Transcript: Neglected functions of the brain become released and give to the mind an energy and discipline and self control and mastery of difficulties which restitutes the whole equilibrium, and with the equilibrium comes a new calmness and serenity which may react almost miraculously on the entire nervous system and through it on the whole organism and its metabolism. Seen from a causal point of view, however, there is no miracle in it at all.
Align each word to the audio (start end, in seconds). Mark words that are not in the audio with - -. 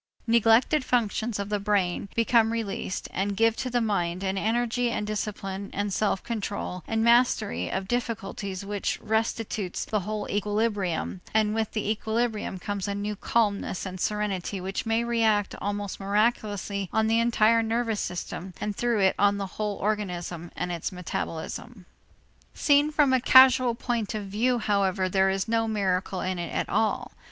Neglected 0.25 0.83
functions 0.83 1.37
of 1.37 1.49
the 1.49 1.59
brain 1.59 2.09
become 2.15 2.51
released 2.51 3.07
and 3.13 3.37
give 3.37 3.55
to 3.57 3.69
the 3.69 3.79
mind 3.81 4.23
an 4.23 4.35
energy 4.35 4.89
and 4.89 5.05
discipline 5.05 5.69
and 5.73 5.93
self 5.93 6.23
control 6.23 6.83
and 6.87 7.03
mastery 7.03 7.69
of 7.69 7.87
difficulties 7.87 8.65
which 8.65 8.97
restitutes 8.99 9.85
the 9.85 9.99
whole 9.99 10.27
equilibrium, 10.27 11.21
and 11.35 11.53
with 11.53 11.73
the 11.73 11.87
equilibrium 11.87 12.57
comes 12.57 12.87
a 12.87 12.95
new 12.95 13.15
calmness 13.15 13.85
and 13.85 14.01
serenity 14.01 14.59
which 14.59 14.87
may 14.87 15.03
react 15.03 15.53
almost 15.61 15.99
miraculously 15.99 16.89
on 16.91 17.05
the 17.05 17.19
entire 17.19 17.61
nervous 17.61 17.99
system 17.99 18.55
and 18.59 18.75
through 18.75 19.01
it 19.01 19.13
on 19.19 19.37
the 19.37 19.45
whole 19.45 19.77
organism 19.77 20.51
and 20.55 20.71
its 20.71 20.91
metabolism. 20.91 21.85
Seen 22.55 22.89
from 22.91 23.13
a 23.13 23.21
causal 23.21 23.75
point 23.75 24.15
of 24.15 24.25
view, 24.25 24.57
however, 24.57 25.07
there 25.07 25.29
is 25.29 25.47
no 25.47 25.67
miracle 25.67 26.21
in 26.21 26.39
it 26.39 26.51
at 26.51 26.67
all. 26.69 27.11